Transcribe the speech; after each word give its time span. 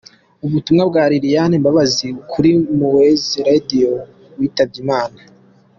Ubutumwa 0.45 0.83
bwa 0.89 1.03
Lilian 1.11 1.51
Mbabazi 1.61 2.07
kuri 2.31 2.49
Mowzey 2.77 3.43
Radio 3.47 3.91
witabye 4.37 4.77
Imana. 4.85 5.19